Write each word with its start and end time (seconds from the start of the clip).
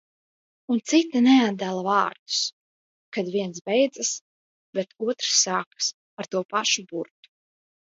Un 0.75 0.79
citi 0.91 1.19
neatdala 1.25 1.83
vārdus, 1.87 2.37
kad 3.19 3.29
viens 3.37 3.61
beidzas, 3.71 4.11
bet 4.79 4.99
otrs 5.11 5.37
sākas 5.45 5.93
ar 6.19 6.33
to 6.35 6.45
pašu 6.57 6.89
burtu. 6.93 7.35